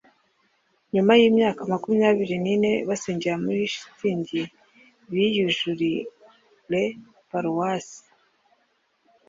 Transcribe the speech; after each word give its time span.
Nyuma 0.93 1.11
yimyaka 1.19 1.61
makumyabiri 1.71 2.35
nine 2.45 2.71
basengera 2.87 3.35
muri 3.45 3.61
shitingi 3.73 4.41
biyujurijre 5.11 6.83
paruwasi 7.29 8.01